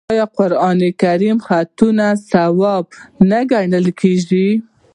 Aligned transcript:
آیا 0.13 0.25
د 0.29 0.31
قران 0.37 0.79
کریم 1.01 1.37
خطاطي 1.47 2.09
ثواب 2.31 2.85
نه 3.29 3.39
ګڼل 3.51 3.87
کیږي؟ 3.99 4.47